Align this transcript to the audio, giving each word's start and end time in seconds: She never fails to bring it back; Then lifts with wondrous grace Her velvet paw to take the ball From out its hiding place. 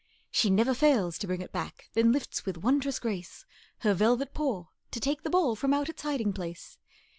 She 0.31 0.49
never 0.49 0.73
fails 0.73 1.19
to 1.19 1.27
bring 1.27 1.41
it 1.41 1.51
back; 1.51 1.91
Then 1.93 2.11
lifts 2.11 2.43
with 2.43 2.57
wondrous 2.63 2.97
grace 2.97 3.45
Her 3.81 3.93
velvet 3.93 4.33
paw 4.33 4.63
to 4.89 4.99
take 4.99 5.21
the 5.21 5.29
ball 5.29 5.55
From 5.55 5.75
out 5.75 5.89
its 5.89 6.01
hiding 6.01 6.33
place. 6.33 6.79